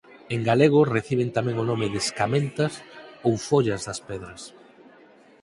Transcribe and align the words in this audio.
En 0.35 0.39
galego 0.49 0.89
reciben 0.97 1.29
tamén 1.37 1.55
o 1.63 1.67
nome 1.71 1.87
de 1.93 1.99
escamentas 2.05 2.73
ou 3.27 3.33
follas 3.49 3.81
das 3.87 3.99
pedras. 4.09 4.41